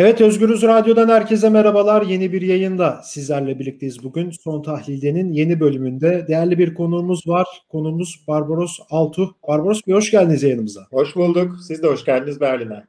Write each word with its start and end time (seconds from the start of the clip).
Evet 0.00 0.20
Özgürüz 0.20 0.62
Radyo'dan 0.62 1.08
herkese 1.08 1.48
merhabalar. 1.48 2.02
Yeni 2.02 2.32
bir 2.32 2.42
yayında 2.42 3.00
sizlerle 3.04 3.58
birlikteyiz 3.58 4.04
bugün. 4.04 4.30
Son 4.30 4.62
Tahlilde'nin 4.62 5.32
yeni 5.32 5.60
bölümünde 5.60 6.24
değerli 6.28 6.58
bir 6.58 6.74
konuğumuz 6.74 7.28
var. 7.28 7.46
Konuğumuz 7.68 8.24
Barbaros 8.28 8.78
Altuh. 8.90 9.32
Barbaros 9.48 9.80
Bey 9.86 9.94
hoş 9.94 10.10
geldiniz 10.10 10.42
yayınımıza. 10.42 10.86
Hoş 10.90 11.16
bulduk. 11.16 11.56
Siz 11.68 11.82
de 11.82 11.86
hoş 11.86 12.04
geldiniz 12.04 12.40
Berlin'e. 12.40 12.84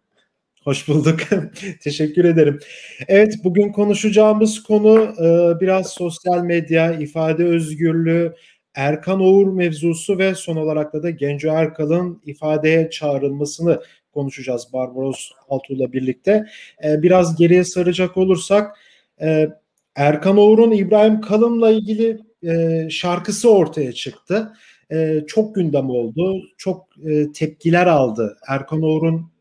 Hoş 0.64 0.88
bulduk. 0.88 1.20
Teşekkür 1.84 2.26
ederim. 2.26 2.60
Evet 3.08 3.36
bugün 3.44 3.72
konuşacağımız 3.72 4.64
konu 4.64 5.00
e, 5.00 5.60
biraz 5.62 5.90
sosyal 5.90 6.44
medya, 6.44 6.92
ifade 6.92 7.46
özgürlüğü, 7.46 8.34
Erkan 8.76 9.22
Oğur 9.22 9.54
mevzusu 9.54 10.18
ve 10.18 10.36
son 10.36 10.56
olarak 10.56 10.94
da, 10.94 11.04
da 11.04 11.10
Genco 11.10 11.50
Erkal'ın 11.50 12.22
ifadeye 12.26 12.90
çağrılmasını 12.90 13.82
konuşacağız 14.14 14.68
Barbaros 14.74 15.32
Altuğ'la 15.50 15.94
birlikte. 15.94 16.46
E, 16.84 17.02
biraz 17.04 17.36
geriye 17.36 17.64
saracak 17.64 18.18
olursak 18.18 18.78
e, 19.22 19.50
Erkan 19.96 20.38
Oğur'un 20.38 20.72
İbrahim 20.72 21.22
Kalın'la 21.22 21.72
ilgili 21.72 22.20
e, 22.44 22.88
şarkısı 22.90 23.52
ortaya 23.52 23.94
çıktı. 23.94 24.54
E, 24.92 25.24
çok 25.28 25.56
gündem 25.56 25.90
oldu. 25.90 26.42
Çok 26.58 26.88
tepkiler 27.34 27.88
aldı. 27.88 28.38
Erkan 28.48 28.82
Oğur'un 28.82 29.32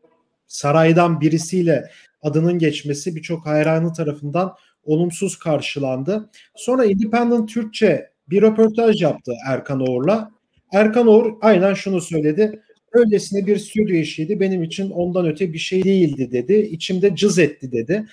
saraydan 0.47 1.21
birisiyle 1.21 1.89
adının 2.21 2.59
geçmesi 2.59 3.15
birçok 3.15 3.45
hayranı 3.45 3.93
tarafından 3.93 4.55
olumsuz 4.83 5.39
karşılandı. 5.39 6.29
Sonra 6.55 6.85
Independent 6.85 7.49
Türkçe 7.49 8.11
bir 8.29 8.41
röportaj 8.41 9.01
yaptı 9.01 9.33
Erkan 9.47 9.79
Oğur'la. 9.79 10.31
Erkan 10.73 11.07
Oğur 11.07 11.33
aynen 11.41 11.73
şunu 11.73 12.01
söyledi. 12.01 12.61
Öylesine 12.91 13.47
bir 13.47 13.57
stüdyo 13.57 13.95
işiydi. 13.95 14.39
Benim 14.39 14.63
için 14.63 14.89
ondan 14.89 15.25
öte 15.25 15.53
bir 15.53 15.57
şey 15.57 15.83
değildi 15.83 16.31
dedi. 16.31 16.53
İçimde 16.53 17.15
cız 17.15 17.39
etti 17.39 17.71
dedi. 17.71 18.05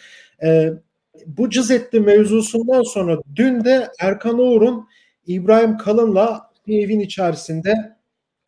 Ee, 0.43 0.71
bu 1.27 1.51
cız 1.51 1.71
etti 1.71 2.01
mevzusundan 2.01 2.83
sonra 2.83 3.19
dün 3.37 3.65
de 3.65 3.89
Erkan 4.01 4.39
Oğur'un 4.39 4.89
İbrahim 5.27 5.79
Kalın'la 5.79 6.51
bir 6.67 6.85
evin 6.85 7.01
içerisinde 7.01 7.99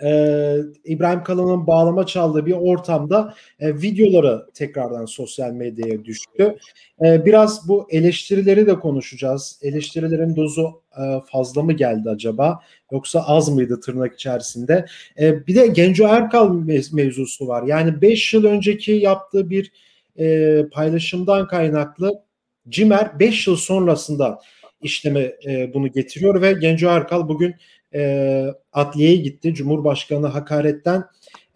e, 0.03 0.57
İbrahim 0.85 1.23
Kalın'ın 1.23 1.67
bağlama 1.67 2.07
çaldığı 2.07 2.47
bir 2.47 2.53
ortamda 2.53 3.35
e, 3.61 3.75
videoları 3.75 4.47
tekrardan 4.55 5.05
sosyal 5.05 5.53
medyaya 5.53 6.05
düştü. 6.05 6.57
E, 7.05 7.25
biraz 7.25 7.69
bu 7.69 7.87
eleştirileri 7.91 8.67
de 8.67 8.79
konuşacağız. 8.79 9.59
Eleştirilerin 9.63 10.37
dozu 10.37 10.63
e, 10.69 10.80
fazla 11.27 11.63
mı 11.63 11.73
geldi 11.73 12.11
acaba? 12.11 12.61
Yoksa 12.93 13.21
az 13.21 13.49
mıydı 13.49 13.81
tırnak 13.81 14.15
içerisinde? 14.15 14.87
E, 15.21 15.47
bir 15.47 15.55
de 15.55 15.67
Genco 15.67 16.07
Erkal 16.07 16.51
mev- 16.51 16.95
mevzusu 16.95 17.49
var. 17.49 17.63
Yani 17.63 18.03
5 18.03 18.35
yıl 18.35 18.45
önceki 18.45 18.93
yaptığı 18.93 19.51
bir 19.51 19.73
e, 20.19 20.57
paylaşımdan 20.73 21.47
kaynaklı 21.47 22.23
Cimer 22.69 23.21
5 23.21 23.47
yıl 23.47 23.57
sonrasında 23.57 24.39
işleme 24.83 25.33
e, 25.47 25.75
bunu 25.75 25.93
getiriyor 25.93 26.43
ve 26.43 26.53
Genco 26.53 26.87
Erkal 26.89 27.29
bugün 27.29 27.55
e, 27.95 28.47
adliyeye 28.73 29.17
gitti. 29.17 29.55
Cumhurbaşkanı 29.55 30.27
hakaretten 30.27 31.05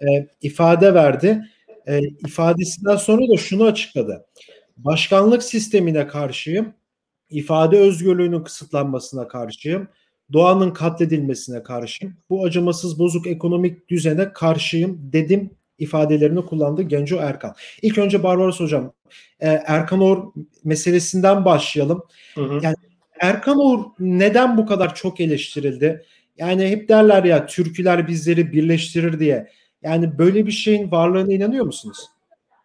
e, 0.01 0.07
ifade 0.43 0.95
verdi. 0.95 1.41
E, 1.89 2.01
ifadesinden 2.27 2.97
sonra 2.97 3.29
da 3.33 3.37
şunu 3.37 3.65
açıkladı. 3.65 4.27
Başkanlık 4.77 5.43
sistemine 5.43 6.07
karşıyım. 6.07 6.75
İfade 7.31 7.79
özgürlüğünün 7.79 8.45
kısıtlanmasına 8.45 9.29
karşıyım. 9.29 9.89
Doğanın 10.33 10.71
katledilmesine 10.71 11.63
karşıyım. 11.63 12.17
Bu 12.31 12.45
acımasız 12.45 12.99
bozuk 12.99 13.27
ekonomik 13.27 13.89
düzene 13.89 14.33
karşıyım 14.33 15.13
dedim 15.13 15.51
ifadelerini 15.79 16.47
kullandı 16.47 16.83
Genco 16.83 17.17
Erkan. 17.17 17.55
İlk 17.83 17.99
önce 17.99 18.23
Barbaros 18.23 18.61
Hocam, 18.61 18.93
e, 19.41 19.49
Erkan 19.49 20.01
Or 20.01 20.33
meselesinden 20.65 21.45
başlayalım. 21.45 22.05
Hı 22.35 22.41
hı. 22.41 22.61
Yani 22.63 22.77
Erkan 23.21 23.59
Oğur 23.59 23.85
neden 23.99 24.57
bu 24.57 24.67
kadar 24.67 24.95
çok 24.95 25.21
eleştirildi? 25.21 26.05
Yani 26.37 26.69
hep 26.69 26.89
derler 26.89 27.25
ya 27.25 27.47
türküler 27.47 28.09
bizleri 28.09 28.53
birleştirir 28.53 29.21
diye. 29.21 29.49
Yani 29.83 30.19
böyle 30.19 30.47
bir 30.47 30.53
şeyin 30.53 30.91
varlığına 30.91 31.33
inanıyor 31.33 31.67
musunuz? 31.67 31.99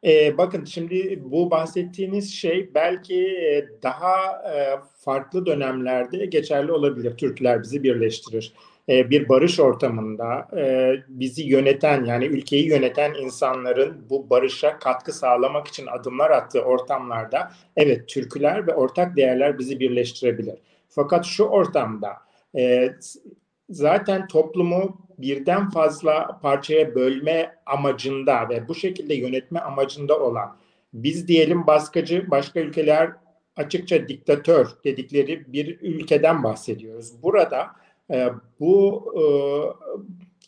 Ee, 0.05 0.37
bakın 0.37 0.65
şimdi 0.65 1.19
bu 1.25 1.51
bahsettiğiniz 1.51 2.33
şey 2.33 2.73
belki 2.75 3.27
e, 3.27 3.69
daha 3.83 4.43
e, 4.53 4.79
farklı 4.97 5.45
dönemlerde 5.45 6.25
geçerli 6.25 6.71
olabilir. 6.71 7.17
Türküler 7.17 7.63
bizi 7.63 7.83
birleştirir. 7.83 8.53
E, 8.89 9.09
bir 9.09 9.29
barış 9.29 9.59
ortamında 9.59 10.47
e, 10.57 10.93
bizi 11.07 11.43
yöneten 11.43 12.05
yani 12.05 12.25
ülkeyi 12.25 12.67
yöneten 12.67 13.13
insanların 13.13 14.05
bu 14.09 14.29
barışa 14.29 14.79
katkı 14.79 15.13
sağlamak 15.13 15.67
için 15.67 15.87
adımlar 15.87 16.31
attığı 16.31 16.61
ortamlarda 16.61 17.51
evet 17.75 18.07
türküler 18.07 18.67
ve 18.67 18.75
ortak 18.75 19.17
değerler 19.17 19.59
bizi 19.59 19.79
birleştirebilir. 19.79 20.55
Fakat 20.89 21.25
şu 21.25 21.43
ortamda 21.43 22.13
e, 22.57 22.89
zaten 23.69 24.27
toplumu 24.27 25.08
birden 25.21 25.69
fazla 25.69 26.39
parçaya 26.41 26.95
bölme 26.95 27.55
amacında 27.65 28.49
ve 28.49 28.67
bu 28.67 28.75
şekilde 28.75 29.13
yönetme 29.13 29.59
amacında 29.59 30.19
olan 30.19 30.57
biz 30.93 31.27
diyelim 31.27 31.67
baskıcı 31.67 32.31
başka 32.31 32.59
ülkeler 32.59 33.11
açıkça 33.55 34.07
diktatör 34.07 34.67
dedikleri 34.83 35.53
bir 35.53 35.81
ülkeden 35.81 36.43
bahsediyoruz. 36.43 37.23
Burada 37.23 37.67
e, 38.11 38.29
bu 38.59 39.05
e, 39.15 39.23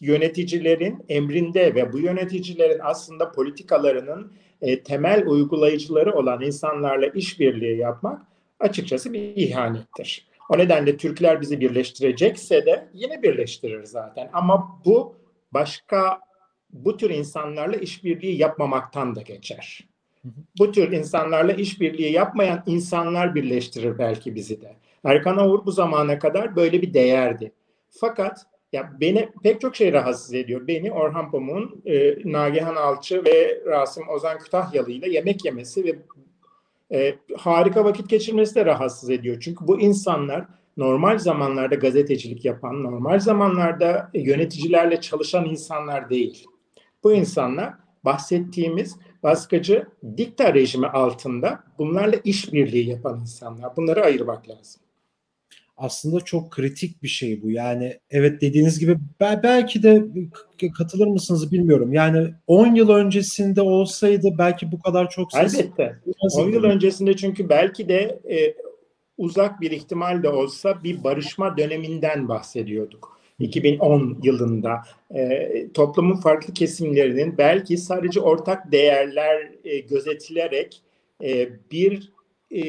yöneticilerin 0.06 1.06
emrinde 1.10 1.76
ve 1.76 1.94
bu 1.94 2.00
yöneticilerin 2.00 2.80
aslında 2.84 3.32
politikalarının 3.32 4.34
e, 4.62 4.84
temel 4.84 5.28
uygulayıcıları 5.28 6.14
olan 6.14 6.42
insanlarla 6.42 7.08
işbirliği 7.08 7.78
yapmak 7.78 8.22
açıkçası 8.60 9.14
bir 9.14 9.36
ihanettir. 9.36 10.31
O 10.52 10.58
nedenle 10.58 10.98
Türkler 10.98 11.42
bizi 11.42 11.60
birleştirecekse 11.60 12.66
de 12.66 12.88
yine 12.94 13.24
birleştirir 13.24 13.84
zaten. 13.84 14.30
Ama 14.34 14.82
bu 14.86 15.16
başka 15.52 16.20
bu 16.74 16.98
tür 16.98 17.10
insanlarla 17.10 17.76
işbirliği 17.76 18.38
yapmamaktan 18.38 19.16
da 19.16 19.22
geçer. 19.22 19.88
Bu 20.60 20.72
tür 20.72 20.92
insanlarla 20.92 21.52
işbirliği 21.52 22.12
yapmayan 22.12 22.64
insanlar 22.66 23.36
birleştirir 23.36 23.98
belki 23.98 24.36
bizi 24.36 24.62
de. 24.62 24.76
Erkan 25.04 25.38
Oğur 25.38 25.66
bu 25.66 25.72
zamana 25.72 26.20
kadar 26.20 26.56
böyle 26.56 26.82
bir 26.82 26.94
değerdi. 26.94 27.52
Fakat 27.90 28.46
ya 28.74 28.92
beni 29.00 29.30
pek 29.44 29.62
çok 29.62 29.76
şey 29.76 29.94
rahatsız 29.94 30.34
ediyor. 30.34 30.68
Beni 30.68 30.92
Orhan 30.92 31.32
Pamuk'un 31.32 31.82
e, 31.86 32.16
Nagihan 32.32 32.76
Alçı 32.76 33.26
ve 33.26 33.62
Rasim 33.66 34.10
Ozan 34.10 34.38
Kütahyalı 34.38 34.92
ile 34.92 35.10
yemek 35.10 35.46
yemesi 35.46 35.86
ve 35.86 35.96
e, 36.94 37.16
harika 37.38 37.86
vakit 37.86 38.10
geçirmesi 38.10 38.56
de 38.56 38.66
rahatsız 38.66 39.10
ediyor. 39.10 39.38
Çünkü 39.40 39.68
bu 39.68 39.82
insanlar 39.82 40.46
normal 40.78 41.18
zamanlarda 41.18 41.76
gazetecilik 41.76 42.46
yapan, 42.46 42.84
normal 42.84 43.20
zamanlarda 43.20 44.10
yöneticilerle 44.14 45.02
çalışan 45.02 45.46
insanlar 45.46 46.10
değil. 46.10 46.46
Bu 47.04 47.14
insanlar 47.14 47.74
bahsettiğimiz 48.06 48.96
baskıcı 49.24 49.88
dikta 50.18 50.54
rejimi 50.54 50.88
altında 50.88 51.64
bunlarla 51.78 52.16
işbirliği 52.24 52.90
yapan 52.90 53.20
insanlar. 53.20 53.76
Bunları 53.76 54.04
ayırmak 54.04 54.50
lazım 54.50 54.82
aslında 55.82 56.22
çok 56.22 56.52
kritik 56.52 57.04
bir 57.04 57.08
şey 57.08 57.42
bu. 57.42 57.52
Yani 57.52 58.00
evet 58.10 58.42
dediğiniz 58.42 58.80
gibi 58.80 58.98
belki 59.22 59.84
de 59.84 60.04
katılır 60.78 61.08
mısınız 61.08 61.52
bilmiyorum. 61.52 61.94
Yani 61.94 62.34
10 62.48 62.76
yıl 62.76 62.90
öncesinde 62.90 63.62
olsaydı 63.62 64.28
belki 64.38 64.72
bu 64.72 64.80
kadar 64.80 65.10
çok 65.10 65.34
ses 65.34 65.56
Elbette. 65.56 65.96
10 66.36 66.50
yıl 66.50 66.64
öncesinde 66.64 67.16
çünkü 67.16 67.50
belki 67.50 67.90
de 67.90 68.20
e, 68.30 68.56
uzak 69.18 69.62
bir 69.62 69.72
ihtimal 69.72 70.24
de 70.24 70.30
olsa 70.30 70.84
bir 70.84 71.04
barışma 71.04 71.58
döneminden 71.58 72.28
bahsediyorduk. 72.28 73.22
2010 73.40 74.20
yılında 74.24 74.82
e, 75.16 75.50
toplumun 75.74 76.16
farklı 76.16 76.54
kesimlerinin 76.54 77.38
belki 77.38 77.78
sadece 77.78 78.20
ortak 78.20 78.72
değerler 78.72 79.52
e, 79.64 79.80
gözetilerek 79.80 80.82
e, 81.24 81.50
bir 81.72 82.12
e, 82.52 82.62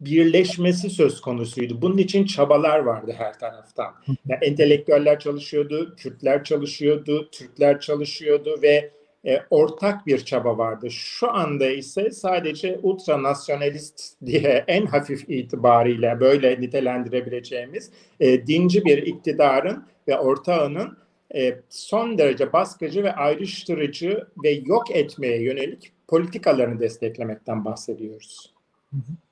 birleşmesi 0.00 0.90
söz 0.90 1.20
konusuydu. 1.20 1.82
Bunun 1.82 1.98
için 1.98 2.24
çabalar 2.24 2.78
vardı 2.78 3.14
her 3.18 3.38
taraftan. 3.38 3.94
Yani 4.06 4.44
entelektüeller 4.44 5.18
çalışıyordu, 5.18 5.96
Kürtler 5.96 6.44
çalışıyordu, 6.44 7.30
Türkler 7.30 7.80
çalışıyordu 7.80 8.58
ve 8.62 8.90
e, 9.26 9.42
ortak 9.50 10.06
bir 10.06 10.18
çaba 10.18 10.58
vardı. 10.58 10.90
Şu 10.90 11.32
anda 11.32 11.66
ise 11.66 12.10
sadece 12.10 12.78
ultranasyonalist 12.82 14.26
diye 14.26 14.64
en 14.68 14.86
hafif 14.86 15.28
itibariyle 15.28 16.20
böyle 16.20 16.60
nitelendirebileceğimiz 16.60 17.90
e, 18.20 18.46
dinci 18.46 18.84
bir 18.84 18.98
iktidarın 18.98 19.84
ve 20.08 20.18
ortağının 20.18 20.98
e, 21.34 21.60
son 21.68 22.18
derece 22.18 22.52
baskıcı 22.52 23.02
ve 23.02 23.12
ayrıştırıcı 23.12 24.26
ve 24.44 24.50
yok 24.50 24.90
etmeye 24.90 25.42
yönelik 25.42 25.92
politikalarını 26.08 26.80
desteklemekten 26.80 27.64
bahsediyoruz. 27.64 28.54
Hı 28.90 28.96
hı 28.96 29.25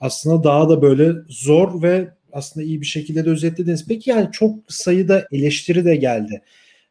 aslında 0.00 0.44
daha 0.44 0.68
da 0.68 0.82
böyle 0.82 1.12
zor 1.28 1.82
ve 1.82 2.08
aslında 2.32 2.66
iyi 2.66 2.80
bir 2.80 2.86
şekilde 2.86 3.24
de 3.24 3.30
özetlediniz. 3.30 3.88
Peki 3.88 4.10
yani 4.10 4.28
çok 4.32 4.58
sayıda 4.68 5.24
eleştiri 5.32 5.84
de 5.84 5.96
geldi. 5.96 6.42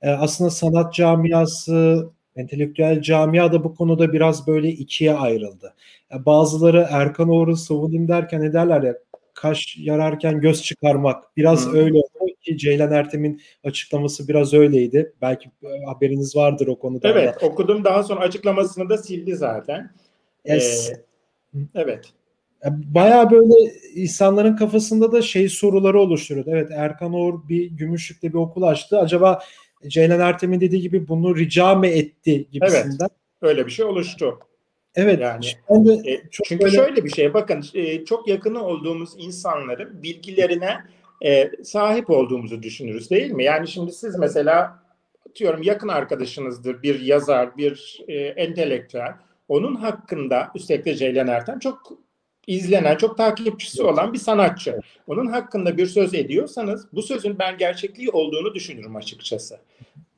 Ee, 0.01 0.09
aslında 0.09 0.49
sanat 0.49 0.93
camiası, 0.93 2.09
entelektüel 2.35 3.01
camia 3.01 3.51
da 3.53 3.63
bu 3.63 3.75
konuda 3.75 4.13
biraz 4.13 4.47
böyle 4.47 4.69
ikiye 4.69 5.13
ayrıldı. 5.13 5.73
Yani 6.11 6.25
bazıları 6.25 6.87
Erkan 6.89 7.29
Oğur'u 7.29 7.55
savunayım 7.55 8.07
derken 8.07 8.41
ederler 8.41 8.83
ya 8.83 8.95
kaş 9.33 9.77
yararken 9.77 10.41
göz 10.41 10.63
çıkarmak. 10.63 11.37
Biraz 11.37 11.65
hmm. 11.65 11.75
öyle 11.75 11.97
oldu 11.97 12.33
ki 12.41 12.57
Ceylan 12.57 12.91
Ertem'in 12.91 13.41
açıklaması 13.63 14.27
biraz 14.27 14.53
öyleydi. 14.53 15.13
Belki 15.21 15.49
e, 15.63 15.85
haberiniz 15.85 16.35
vardır 16.35 16.67
o 16.67 16.79
konuda. 16.79 17.09
Evet 17.09 17.41
da. 17.41 17.45
okudum 17.45 17.83
daha 17.83 18.03
sonra 18.03 18.19
açıklamasını 18.19 18.89
da 18.89 18.97
sildi 18.97 19.35
zaten. 19.35 19.91
Yes. 20.45 20.91
Ee, 20.91 21.59
evet. 21.75 22.13
Bayağı 22.65 23.31
böyle 23.31 23.73
insanların 23.95 24.55
kafasında 24.55 25.11
da 25.11 25.21
şey 25.21 25.49
soruları 25.49 25.99
oluşturuyordu. 25.99 26.49
Evet 26.53 26.69
Erkan 26.71 27.13
Oğur 27.13 27.49
bir 27.49 27.71
Gümüşlük'te 27.71 28.29
bir 28.29 28.37
okul 28.37 28.61
açtı. 28.61 28.99
Acaba 28.99 29.39
Ceylan 29.87 30.19
Ertem'in 30.19 30.61
dediği 30.61 30.81
gibi 30.81 31.07
bunu 31.07 31.37
rica 31.37 31.75
mı 31.75 31.87
etti 31.87 32.47
gibisinden. 32.51 32.97
Evet 32.99 33.11
öyle 33.41 33.65
bir 33.65 33.71
şey 33.71 33.85
oluştu. 33.85 34.39
Evet. 34.95 35.19
Yani 35.21 35.45
şimdi 35.67 36.09
e, 36.09 36.29
çok 36.31 36.45
çünkü 36.47 36.63
böyle... 36.65 36.75
şöyle 36.75 37.03
bir 37.03 37.09
şey 37.09 37.33
bakın 37.33 37.63
e, 37.73 38.05
çok 38.05 38.27
yakını 38.27 38.63
olduğumuz 38.63 39.09
insanların 39.17 40.03
bilgilerine 40.03 40.77
e, 41.25 41.51
sahip 41.63 42.09
olduğumuzu 42.09 42.63
düşünürüz 42.63 43.09
değil 43.09 43.31
mi? 43.31 43.43
Yani 43.43 43.67
şimdi 43.67 43.91
siz 43.91 44.19
mesela 44.19 44.83
diyorum 45.35 45.63
yakın 45.63 45.87
arkadaşınızdır 45.87 46.83
bir 46.83 46.99
yazar, 46.99 47.57
bir 47.57 48.01
e, 48.07 48.13
entelektüel. 48.13 49.13
Onun 49.47 49.75
hakkında 49.75 50.51
üstelik 50.55 50.85
de 50.85 50.95
Ceylan 50.95 51.27
Ertem 51.27 51.59
çok 51.59 51.97
izlenen, 52.47 52.97
çok 52.97 53.17
takipçisi 53.17 53.83
olan 53.83 54.13
bir 54.13 54.17
sanatçı. 54.17 54.79
Onun 55.07 55.27
hakkında 55.27 55.77
bir 55.77 55.85
söz 55.85 56.13
ediyorsanız 56.13 56.87
bu 56.93 57.01
sözün 57.01 57.39
ben 57.39 57.57
gerçekliği 57.57 58.09
olduğunu 58.09 58.55
düşünürüm 58.55 58.95
açıkçası. 58.95 59.59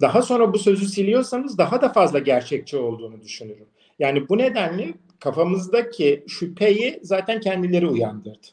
Daha 0.02 0.22
sonra 0.22 0.54
bu 0.54 0.60
sözü 0.60 0.86
siliyorsanız 0.86 1.58
daha 1.58 1.82
da 1.82 1.90
fazla 1.90 2.20
gerçekçi 2.20 2.78
olduğunu 2.78 3.22
düşünürüm. 3.22 3.68
Yani 4.00 4.30
bu 4.30 4.38
nedenle 4.38 4.94
kafamızdaki 5.20 6.24
şüpheyi 6.28 7.00
zaten 7.04 7.40
kendileri 7.40 7.88
uyandırdı. 7.88 8.48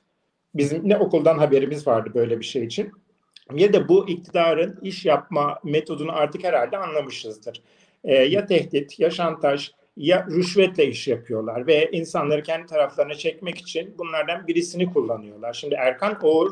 Bizim 0.54 0.88
ne 0.88 0.96
okuldan 0.96 1.38
haberimiz 1.38 1.86
vardı 1.86 2.10
böyle 2.14 2.40
bir 2.40 2.44
şey 2.44 2.64
için. 2.64 2.92
Ya 3.54 3.72
da 3.72 3.88
bu 3.88 4.08
iktidarın 4.08 4.78
iş 4.82 5.04
yapma 5.04 5.58
metodunu 5.64 6.12
artık 6.12 6.44
herhalde 6.44 6.78
anlamışızdır. 6.78 7.62
Ee, 8.04 8.14
ya 8.14 8.46
tehdit, 8.46 9.00
ya 9.00 9.10
şantaj, 9.10 9.70
ya 9.98 10.26
rüşvetle 10.30 10.86
iş 10.86 11.08
yapıyorlar 11.08 11.66
ve 11.66 11.90
insanları 11.92 12.42
kendi 12.42 12.66
taraflarına 12.66 13.14
çekmek 13.14 13.58
için 13.58 13.94
bunlardan 13.98 14.46
birisini 14.46 14.92
kullanıyorlar. 14.92 15.52
Şimdi 15.52 15.74
Erkan 15.74 16.18
Oğur 16.22 16.50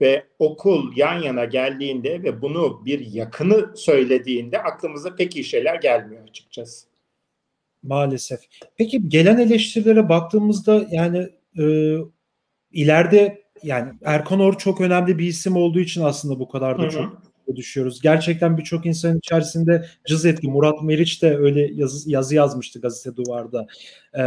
ve 0.00 0.24
okul 0.38 0.96
yan 0.96 1.22
yana 1.22 1.44
geldiğinde 1.44 2.22
ve 2.22 2.42
bunu 2.42 2.82
bir 2.84 3.12
yakını 3.12 3.76
söylediğinde 3.76 4.62
aklımıza 4.62 5.14
pek 5.14 5.36
iyi 5.36 5.44
şeyler 5.44 5.74
gelmiyor 5.74 6.22
açıkçası. 6.28 6.86
Maalesef. 7.82 8.40
Peki 8.76 9.08
gelen 9.08 9.38
eleştirilere 9.38 10.08
baktığımızda 10.08 10.86
yani 10.90 11.28
e, 11.58 11.96
ileride 12.72 13.42
yani 13.62 13.92
Erkan 14.04 14.40
Or 14.40 14.58
çok 14.58 14.80
önemli 14.80 15.18
bir 15.18 15.26
isim 15.26 15.56
olduğu 15.56 15.80
için 15.80 16.02
aslında 16.02 16.40
bu 16.40 16.48
kadar 16.48 16.78
da 16.78 16.82
Hı-hı. 16.82 16.90
çok 16.90 17.25
düşüyoruz. 17.54 18.00
Gerçekten 18.02 18.58
birçok 18.58 18.86
insanın 18.86 19.18
içerisinde 19.18 19.86
cız 20.06 20.26
etti. 20.26 20.48
Murat 20.48 20.82
Meriç 20.82 21.22
de 21.22 21.36
öyle 21.36 21.70
yazı, 21.72 22.10
yazı 22.10 22.34
yazmıştı 22.34 22.80
gazete 22.80 23.16
duvarda 23.16 23.66
e, 24.18 24.22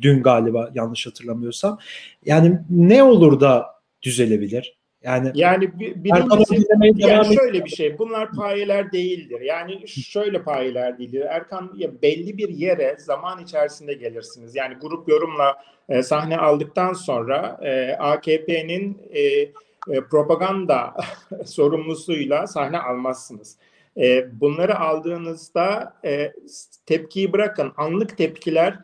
dün 0.00 0.22
galiba 0.22 0.70
yanlış 0.74 1.06
hatırlamıyorsam. 1.06 1.78
Yani 2.24 2.58
ne 2.70 3.02
olur 3.02 3.40
da 3.40 3.66
düzelebilir? 4.02 4.76
Yani 5.02 5.30
yani 5.34 5.78
birincisi 5.78 6.66
yani 6.96 7.34
şöyle 7.34 7.64
bir 7.64 7.70
şey. 7.70 7.98
Bunlar 7.98 8.30
payeler 8.32 8.92
değildir. 8.92 9.40
Yani 9.40 9.88
şöyle 9.88 10.42
payeler 10.42 10.98
değildir. 10.98 11.20
Erkan 11.20 11.72
ya 11.76 12.02
belli 12.02 12.38
bir 12.38 12.48
yere 12.48 12.96
zaman 12.98 13.42
içerisinde 13.42 13.94
gelirsiniz. 13.94 14.56
Yani 14.56 14.74
grup 14.74 15.08
yorumla 15.08 15.56
e, 15.88 16.02
sahne 16.02 16.36
aldıktan 16.38 16.92
sonra 16.92 17.60
e, 17.62 17.92
AKP'nin 17.92 18.98
e, 19.14 19.48
e, 19.88 20.00
propaganda 20.00 20.94
sorumlusuyla 21.44 22.46
sahne 22.46 22.78
almazsınız. 22.78 23.56
E, 23.96 24.40
bunları 24.40 24.78
aldığınızda 24.78 25.96
e, 26.04 26.32
tepkiyi 26.86 27.32
bırakın. 27.32 27.72
Anlık 27.76 28.18
tepkiler 28.18 28.78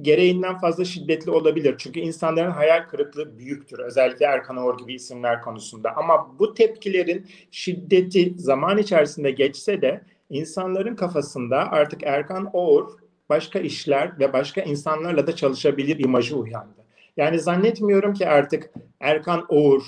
gereğinden 0.00 0.58
fazla 0.58 0.84
şiddetli 0.84 1.30
olabilir. 1.30 1.74
Çünkü 1.78 2.00
insanların 2.00 2.50
hayal 2.50 2.88
kırıklığı 2.88 3.38
büyüktür. 3.38 3.78
Özellikle 3.78 4.26
Erkan 4.26 4.56
Oğur 4.56 4.78
gibi 4.78 4.94
isimler 4.94 5.42
konusunda. 5.42 5.96
Ama 5.96 6.38
bu 6.38 6.54
tepkilerin 6.54 7.26
şiddeti 7.50 8.34
zaman 8.36 8.78
içerisinde 8.78 9.30
geçse 9.30 9.82
de 9.82 10.00
insanların 10.30 10.96
kafasında 10.96 11.58
artık 11.70 12.02
Erkan 12.02 12.50
Oğur 12.52 12.88
başka 13.28 13.58
işler 13.58 14.18
ve 14.18 14.32
başka 14.32 14.60
insanlarla 14.60 15.26
da 15.26 15.36
çalışabilir 15.36 15.98
imajı 15.98 16.36
uyandı. 16.36 16.79
Yani 17.16 17.40
zannetmiyorum 17.40 18.14
ki 18.14 18.28
artık 18.28 18.70
Erkan 19.00 19.46
Oğur 19.48 19.82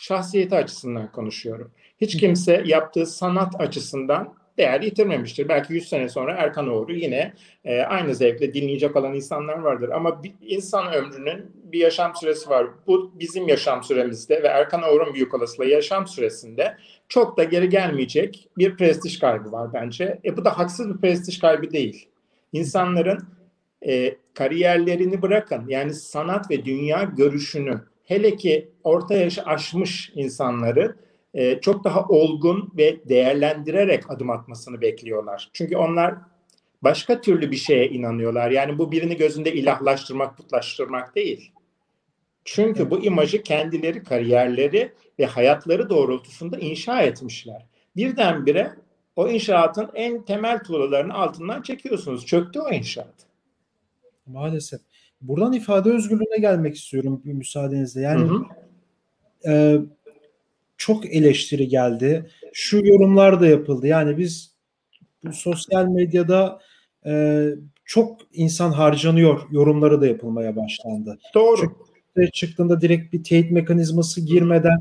şahsiyeti 0.00 0.56
açısından 0.56 1.12
konuşuyorum. 1.12 1.70
Hiç 2.00 2.16
kimse 2.16 2.62
yaptığı 2.66 3.06
sanat 3.06 3.60
açısından 3.60 4.34
değer 4.58 4.80
yitirmemiştir. 4.80 5.48
Belki 5.48 5.72
100 5.72 5.88
sene 5.88 6.08
sonra 6.08 6.32
Erkan 6.32 6.68
Oğur'u 6.68 6.92
yine 6.92 7.34
e, 7.64 7.80
aynı 7.80 8.14
zevkle 8.14 8.54
dinleyecek 8.54 8.96
olan 8.96 9.14
insanlar 9.14 9.58
vardır. 9.58 9.88
Ama 9.88 10.22
bir 10.22 10.32
insan 10.40 10.92
ömrünün 10.92 11.52
bir 11.64 11.78
yaşam 11.78 12.14
süresi 12.16 12.50
var. 12.50 12.66
Bu 12.86 13.12
bizim 13.18 13.48
yaşam 13.48 13.82
süremizde 13.82 14.42
ve 14.42 14.46
Erkan 14.46 14.82
Oğur'un 14.82 15.14
büyük 15.14 15.34
olasılıkla 15.34 15.64
yaşam 15.64 16.06
süresinde 16.06 16.76
çok 17.08 17.36
da 17.36 17.44
geri 17.44 17.68
gelmeyecek 17.68 18.48
bir 18.58 18.76
prestij 18.76 19.18
kaybı 19.18 19.52
var 19.52 19.72
bence. 19.72 20.20
E 20.24 20.36
bu 20.36 20.44
da 20.44 20.58
haksız 20.58 20.94
bir 20.94 21.00
prestij 21.00 21.38
kaybı 21.38 21.70
değil. 21.70 22.08
İnsanların 22.52 23.37
e, 23.86 24.16
kariyerlerini 24.34 25.22
bırakın 25.22 25.64
yani 25.68 25.94
sanat 25.94 26.50
ve 26.50 26.64
dünya 26.64 27.02
görüşünü 27.02 27.80
hele 28.04 28.36
ki 28.36 28.68
orta 28.84 29.14
yaşı 29.14 29.42
aşmış 29.42 30.12
insanları 30.14 30.96
e, 31.34 31.60
çok 31.60 31.84
daha 31.84 32.04
olgun 32.08 32.72
ve 32.76 33.08
değerlendirerek 33.08 34.10
adım 34.10 34.30
atmasını 34.30 34.80
bekliyorlar. 34.80 35.50
Çünkü 35.52 35.76
onlar 35.76 36.14
başka 36.82 37.20
türlü 37.20 37.50
bir 37.50 37.56
şeye 37.56 37.88
inanıyorlar. 37.88 38.50
Yani 38.50 38.78
bu 38.78 38.92
birini 38.92 39.16
gözünde 39.16 39.52
ilahlaştırmak, 39.52 40.36
putlaştırmak 40.36 41.14
değil. 41.14 41.52
Çünkü 42.44 42.90
bu 42.90 43.04
imajı 43.04 43.42
kendileri, 43.42 44.02
kariyerleri 44.02 44.92
ve 45.18 45.26
hayatları 45.26 45.90
doğrultusunda 45.90 46.58
inşa 46.58 47.02
etmişler. 47.02 47.66
Birdenbire 47.96 48.72
o 49.16 49.28
inşaatın 49.28 49.90
en 49.94 50.24
temel 50.24 50.62
tuğlalarını 50.62 51.14
altından 51.14 51.62
çekiyorsunuz. 51.62 52.26
Çöktü 52.26 52.60
o 52.60 52.70
inşaat. 52.70 53.27
Maalesef. 54.28 54.80
Buradan 55.20 55.52
ifade 55.52 55.90
özgürlüğüne 55.90 56.40
gelmek 56.40 56.76
istiyorum 56.76 57.22
bir 57.24 57.32
müsaadenizle. 57.32 58.00
Yani 58.00 58.28
hı 58.28 58.34
hı. 58.34 58.44
E, 59.52 59.78
çok 60.76 61.06
eleştiri 61.06 61.68
geldi. 61.68 62.30
Şu 62.52 62.86
yorumlar 62.86 63.40
da 63.40 63.46
yapıldı. 63.46 63.86
Yani 63.86 64.18
biz 64.18 64.54
bu 65.24 65.32
sosyal 65.32 65.86
medyada 65.86 66.60
e, 67.06 67.44
çok 67.84 68.20
insan 68.32 68.70
harcanıyor 68.70 69.40
yorumları 69.50 70.00
da 70.00 70.06
yapılmaya 70.06 70.56
başlandı. 70.56 71.18
Doğru. 71.34 71.60
Çünkü 72.16 72.30
çıktığında 72.32 72.80
direkt 72.80 73.12
bir 73.12 73.24
teyit 73.24 73.50
mekanizması 73.50 74.20
girmeden 74.20 74.78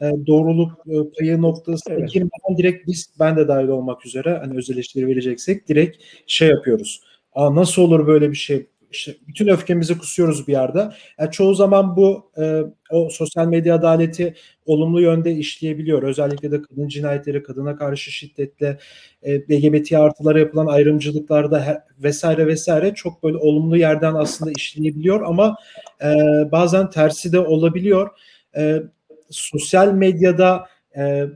e, 0.00 0.10
doğruluk 0.26 0.72
e, 0.86 0.94
payı 1.18 1.42
noktası 1.42 1.90
evet. 1.90 2.10
girmeden 2.12 2.56
direkt 2.56 2.86
biz 2.86 3.10
ben 3.20 3.36
de 3.36 3.48
dahil 3.48 3.68
olmak 3.68 4.06
üzere 4.06 4.38
hani 4.38 4.56
öz 4.56 4.70
eleştiri 4.70 5.06
vereceksek 5.06 5.68
direkt 5.68 5.96
şey 6.26 6.48
yapıyoruz. 6.48 7.02
Aa 7.32 7.54
nasıl 7.54 7.82
olur 7.82 8.06
böyle 8.06 8.30
bir 8.30 8.36
şey? 8.36 8.66
İşte 8.90 9.16
bütün 9.28 9.48
öfkemizi 9.48 9.98
kusuyoruz 9.98 10.48
bir 10.48 10.52
yerde. 10.52 10.90
Yani 11.18 11.30
çoğu 11.30 11.54
zaman 11.54 11.96
bu 11.96 12.30
e, 12.38 12.62
o 12.90 13.08
sosyal 13.10 13.46
medya 13.46 13.74
adaleti 13.74 14.34
olumlu 14.66 15.00
yönde 15.00 15.32
işleyebiliyor. 15.32 16.02
Özellikle 16.02 16.50
de 16.50 16.62
kadın 16.62 16.88
cinayetleri, 16.88 17.42
kadına 17.42 17.76
karşı 17.76 18.10
şiddetle 18.10 18.78
e, 19.22 19.40
LGBT 19.40 19.92
artılara 19.92 20.38
yapılan 20.38 20.66
ayrımcılıklarda 20.66 21.66
he, 21.66 21.78
vesaire 21.98 22.46
vesaire 22.46 22.94
çok 22.94 23.22
böyle 23.22 23.36
olumlu 23.36 23.76
yerden 23.76 24.14
aslında 24.14 24.52
işleyebiliyor 24.56 25.22
ama 25.22 25.56
e, 26.02 26.08
bazen 26.52 26.90
tersi 26.90 27.32
de 27.32 27.40
olabiliyor. 27.40 28.10
E, 28.56 28.82
sosyal 29.30 29.92
medyada 29.92 30.66
e, 30.96 31.26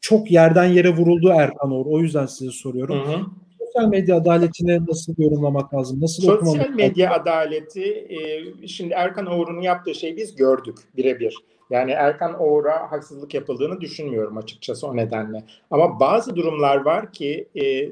çok 0.00 0.30
yerden 0.30 0.64
yere 0.64 0.90
vuruldu 0.90 1.28
Erkan 1.28 1.70
Uğur. 1.70 1.86
O 1.86 2.00
yüzden 2.00 2.26
size 2.26 2.50
soruyorum. 2.50 2.98
Hı 2.98 3.12
hı 3.12 3.26
sosyal 3.72 3.88
medya 3.88 4.16
adaletini 4.16 4.86
nasıl 4.86 5.14
yorumlamak 5.18 5.74
lazım? 5.74 6.00
Nasıl 6.00 6.22
sosyal 6.22 6.70
medya 6.70 7.10
lazım? 7.10 7.22
adaleti 7.22 7.84
e, 7.84 8.66
şimdi 8.66 8.94
Erkan 8.94 9.26
Oğur'un 9.26 9.60
yaptığı 9.60 9.94
şeyi 9.94 10.16
biz 10.16 10.36
gördük 10.36 10.78
birebir. 10.96 11.36
Yani 11.70 11.90
Erkan 11.90 12.40
Oğur'a 12.40 12.92
haksızlık 12.92 13.34
yapıldığını 13.34 13.80
düşünmüyorum 13.80 14.36
açıkçası 14.36 14.86
o 14.86 14.96
nedenle. 14.96 15.44
Ama 15.70 16.00
bazı 16.00 16.36
durumlar 16.36 16.76
var 16.76 17.12
ki 17.12 17.48
e, 17.62 17.90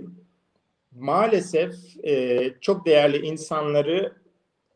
maalesef 0.97 1.75
e, 2.05 2.41
çok 2.61 2.87
değerli 2.87 3.27
insanları 3.27 4.13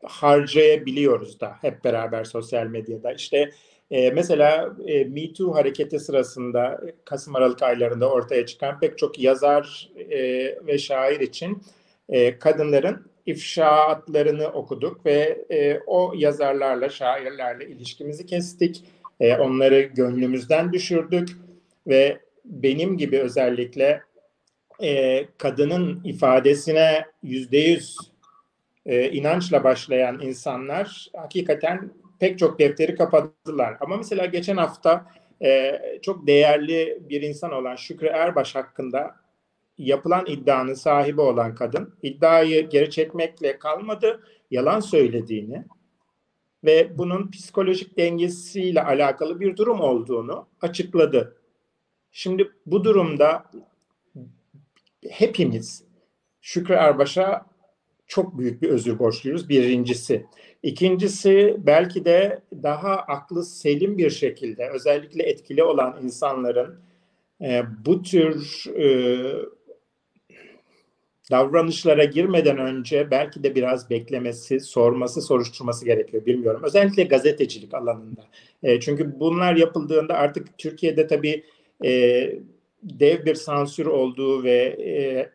harcayabiliyoruz 0.03 1.39
da 1.39 1.55
hep 1.61 1.83
beraber 1.83 2.23
sosyal 2.23 2.67
medyada. 2.67 3.13
İşte 3.13 3.51
E, 3.93 4.11
mesela 4.11 4.75
e, 4.87 5.03
Me 5.03 5.33
Too 5.33 5.55
hareketi 5.55 5.99
sırasında 5.99 6.81
Kasım 7.05 7.35
Aralık 7.35 7.63
aylarında 7.63 8.09
ortaya 8.09 8.45
çıkan 8.45 8.79
pek 8.79 8.97
çok 8.97 9.19
yazar 9.19 9.89
e, 10.09 10.19
ve 10.67 10.77
şair 10.77 11.19
için 11.19 11.63
e, 12.09 12.39
kadınların 12.39 13.05
ifşaatlarını 13.25 14.47
okuduk 14.47 15.05
ve 15.05 15.45
e, 15.51 15.79
o 15.87 16.13
yazarlarla, 16.17 16.89
şairlerle 16.89 17.67
ilişkimizi 17.67 18.25
kestik. 18.25 18.83
E, 19.19 19.35
onları 19.37 19.81
gönlümüzden 19.81 20.73
düşürdük 20.73 21.29
ve 21.87 22.17
benim 22.45 22.97
gibi 22.97 23.19
özellikle 23.19 24.01
e, 24.83 25.25
kadının 25.37 26.01
ifadesine 26.03 27.05
yüzde 27.23 27.57
yüz 27.57 27.97
e, 28.85 29.09
inançla 29.09 29.63
başlayan 29.63 30.19
insanlar 30.21 31.07
hakikaten 31.15 31.91
pek 32.19 32.39
çok 32.39 32.59
defteri 32.59 32.95
kapattılar. 32.95 33.77
Ama 33.79 33.97
mesela 33.97 34.25
geçen 34.25 34.57
hafta 34.57 35.05
e, 35.41 35.81
çok 36.01 36.27
değerli 36.27 36.99
bir 37.09 37.21
insan 37.21 37.51
olan 37.51 37.75
Şükrü 37.75 38.07
Erbaş 38.07 38.55
hakkında 38.55 39.15
yapılan 39.77 40.25
iddianın 40.27 40.73
sahibi 40.73 41.21
olan 41.21 41.55
kadın 41.55 41.95
iddiayı 42.03 42.69
geri 42.69 42.89
çekmekle 42.89 43.59
kalmadı, 43.59 44.23
yalan 44.51 44.79
söylediğini 44.79 45.65
ve 46.63 46.97
bunun 46.97 47.31
psikolojik 47.31 47.97
dengesiyle 47.97 48.83
alakalı 48.83 49.39
bir 49.39 49.57
durum 49.57 49.81
olduğunu 49.81 50.47
açıkladı. 50.61 51.37
Şimdi 52.11 52.51
bu 52.65 52.83
durumda 52.83 53.43
hepimiz 55.09 55.83
Şükrü 56.41 56.73
Erbaş'a 56.73 57.45
çok 58.07 58.37
büyük 58.37 58.61
bir 58.61 58.69
özür 58.69 58.99
borçluyuz 58.99 59.49
birincisi. 59.49 60.25
İkincisi 60.63 61.57
belki 61.59 62.05
de 62.05 62.41
daha 62.63 62.91
aklı 62.95 63.43
selim 63.43 63.97
bir 63.97 64.09
şekilde 64.09 64.69
özellikle 64.69 65.23
etkili 65.23 65.63
olan 65.63 65.99
insanların 66.03 66.79
e, 67.41 67.61
bu 67.85 68.01
tür 68.01 68.63
e, 68.77 68.85
davranışlara 71.31 72.03
girmeden 72.03 72.57
önce 72.57 73.11
belki 73.11 73.43
de 73.43 73.55
biraz 73.55 73.89
beklemesi, 73.89 74.59
sorması, 74.59 75.21
soruşturması 75.21 75.85
gerekiyor. 75.85 76.25
Bilmiyorum. 76.25 76.61
Özellikle 76.63 77.03
gazetecilik 77.03 77.73
alanında. 77.73 78.25
E, 78.63 78.79
çünkü 78.79 79.19
bunlar 79.19 79.55
yapıldığında 79.55 80.13
artık 80.13 80.57
Türkiye'de 80.57 81.07
tabii 81.07 81.43
e, 81.85 81.91
dev 82.83 83.25
bir 83.25 83.35
sansür 83.35 83.85
olduğu 83.85 84.43
ve 84.43 84.57
e, 84.79 85.29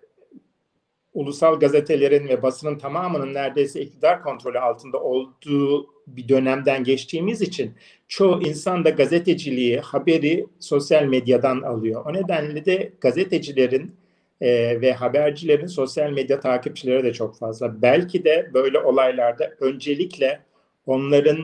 ulusal 1.18 1.60
gazetelerin 1.60 2.28
ve 2.28 2.42
basının 2.42 2.78
tamamının 2.78 3.34
neredeyse 3.34 3.80
iktidar 3.80 4.22
kontrolü 4.22 4.58
altında 4.58 4.98
olduğu 5.00 5.86
bir 6.06 6.28
dönemden 6.28 6.84
geçtiğimiz 6.84 7.42
için 7.42 7.74
çoğu 8.08 8.42
insan 8.42 8.84
da 8.84 8.90
gazeteciliği, 8.90 9.80
haberi 9.80 10.46
sosyal 10.58 11.04
medyadan 11.04 11.62
alıyor. 11.62 12.04
O 12.06 12.12
nedenle 12.12 12.64
de 12.64 12.92
gazetecilerin 13.00 13.96
e, 14.40 14.80
ve 14.80 14.92
habercilerin 14.92 15.66
sosyal 15.66 16.10
medya 16.10 16.40
takipçileri 16.40 17.04
de 17.04 17.12
çok 17.12 17.38
fazla. 17.38 17.82
Belki 17.82 18.24
de 18.24 18.50
böyle 18.54 18.78
olaylarda 18.78 19.50
öncelikle 19.60 20.40
onların 20.86 21.38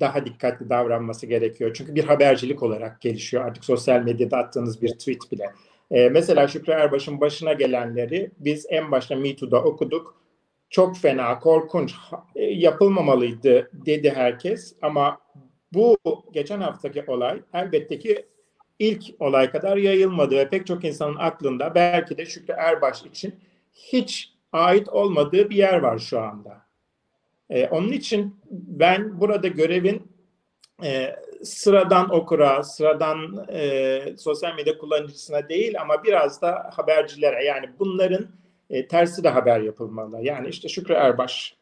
daha 0.00 0.24
dikkatli 0.24 0.70
davranması 0.70 1.26
gerekiyor. 1.26 1.70
Çünkü 1.74 1.94
bir 1.94 2.04
habercilik 2.04 2.62
olarak 2.62 3.00
gelişiyor 3.00 3.44
artık 3.44 3.64
sosyal 3.64 4.02
medyada 4.02 4.36
attığınız 4.36 4.82
bir 4.82 4.88
tweet 4.88 5.32
bile. 5.32 5.44
Ee, 5.92 6.08
mesela 6.08 6.48
Şükrü 6.48 6.72
Erbaş'ın 6.72 7.20
başına 7.20 7.52
gelenleri 7.52 8.30
biz 8.38 8.66
en 8.68 8.90
başta 8.90 9.16
MeToo'da 9.16 9.64
okuduk. 9.64 10.22
Çok 10.70 10.96
fena, 10.96 11.38
korkunç, 11.38 11.94
e, 12.36 12.44
yapılmamalıydı 12.44 13.70
dedi 13.72 14.10
herkes. 14.10 14.76
Ama 14.82 15.18
bu 15.72 15.96
geçen 16.32 16.60
haftaki 16.60 17.04
olay 17.06 17.42
elbette 17.54 17.98
ki 17.98 18.26
ilk 18.78 19.02
olay 19.18 19.50
kadar 19.50 19.76
yayılmadı 19.76 20.36
ve 20.36 20.48
pek 20.48 20.66
çok 20.66 20.84
insanın 20.84 21.16
aklında 21.18 21.74
belki 21.74 22.18
de 22.18 22.26
Şükrü 22.26 22.54
Erbaş 22.56 23.02
için 23.02 23.34
hiç 23.72 24.32
ait 24.52 24.88
olmadığı 24.88 25.50
bir 25.50 25.56
yer 25.56 25.78
var 25.78 25.98
şu 25.98 26.20
anda. 26.20 26.62
Ee, 27.50 27.66
onun 27.66 27.92
için 27.92 28.36
ben 28.50 29.20
burada 29.20 29.48
görevin 29.48 30.12
e, 30.84 31.16
sıradan 31.44 32.14
okura, 32.14 32.62
sıradan 32.62 33.46
e, 33.52 34.00
sosyal 34.18 34.54
medya 34.54 34.78
kullanıcısına 34.78 35.48
değil 35.48 35.80
ama 35.80 36.04
biraz 36.04 36.42
da 36.42 36.70
habercilere 36.74 37.44
yani 37.44 37.70
bunların 37.78 38.26
e, 38.70 38.88
tersi 38.88 39.24
de 39.24 39.28
haber 39.28 39.60
yapılmalı. 39.60 40.18
Yani 40.22 40.48
işte 40.48 40.68
Şükrü 40.68 40.94
Erbaş 40.94 41.56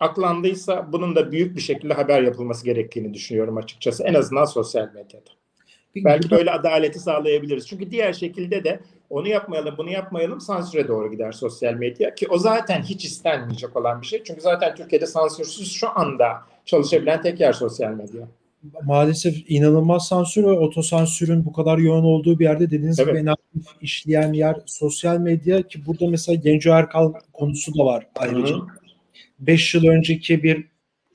aklandıysa 0.00 0.92
bunun 0.92 1.16
da 1.16 1.32
büyük 1.32 1.56
bir 1.56 1.60
şekilde 1.60 1.94
haber 1.94 2.22
yapılması 2.22 2.64
gerektiğini 2.64 3.14
düşünüyorum 3.14 3.56
açıkçası. 3.56 4.04
En 4.04 4.14
azından 4.14 4.44
sosyal 4.44 4.92
medyada. 4.94 5.30
Peki, 5.94 6.04
Belki 6.04 6.30
böyle 6.30 6.50
adaleti 6.50 6.98
sağlayabiliriz. 6.98 7.68
Çünkü 7.68 7.90
diğer 7.90 8.12
şekilde 8.12 8.64
de 8.64 8.80
onu 9.10 9.28
yapmayalım, 9.28 9.74
bunu 9.78 9.90
yapmayalım 9.90 10.40
sansüre 10.40 10.88
doğru 10.88 11.10
gider 11.10 11.32
sosyal 11.32 11.74
medya 11.74 12.14
ki 12.14 12.28
o 12.28 12.38
zaten 12.38 12.82
hiç 12.82 13.04
istenmeyecek 13.04 13.76
olan 13.76 14.00
bir 14.00 14.06
şey. 14.06 14.24
Çünkü 14.24 14.40
zaten 14.40 14.74
Türkiye'de 14.74 15.06
sansürsüz 15.06 15.72
şu 15.72 15.98
anda 15.98 16.42
çalışabilen 16.64 17.22
tek 17.22 17.40
yer 17.40 17.52
sosyal 17.52 17.90
medya 17.90 18.28
maalesef 18.84 19.50
inanılmaz 19.50 20.08
sansür 20.08 20.44
ve 20.44 20.50
otosansürün 20.50 21.44
bu 21.44 21.52
kadar 21.52 21.78
yoğun 21.78 22.04
olduğu 22.04 22.38
bir 22.38 22.44
yerde 22.44 22.66
dediğiniz 22.66 23.00
evet. 23.00 23.08
gibi 23.08 23.18
en 23.18 23.26
aktif 23.26 23.66
işleyen 23.80 24.32
yer 24.32 24.56
sosyal 24.66 25.18
medya 25.18 25.62
ki 25.62 25.86
burada 25.86 26.08
mesela 26.08 26.36
Genco 26.36 26.70
Erkal 26.70 27.12
konusu 27.32 27.78
da 27.78 27.84
var 27.84 28.06
ayrıca. 28.16 28.54
5 29.38 29.74
yıl 29.74 29.84
önceki 29.84 30.42
bir 30.42 30.68